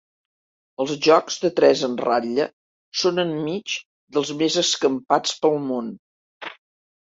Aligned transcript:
Els 0.85 0.93
jocs 1.07 1.35
de 1.43 1.51
tres 1.59 1.83
en 1.87 1.93
ratlla 2.05 2.47
són 3.03 3.25
enmig 3.25 3.77
dels 4.17 4.33
més 4.41 4.59
escampats 4.65 5.39
pel 5.47 5.63
món. 5.71 5.95